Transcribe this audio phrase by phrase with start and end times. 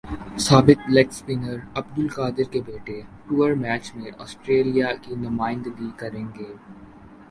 [0.39, 6.53] سابق leg spinner Abdul Qadir کے بیٹے ٹورمیچ میں اسٹریلیا کی نمائندگی کریں گے